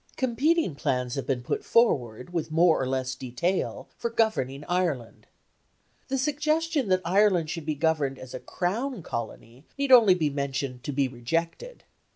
[0.17, 5.27] Competing plans have been put forward, with more or less detail, for governing Ireland.
[6.07, 10.83] The suggestion that Ireland should be governed as a Crown colony need only be mentioned
[10.85, 11.83] to be rejected.